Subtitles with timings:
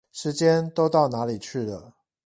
[0.11, 1.93] 時間都到哪裡去了？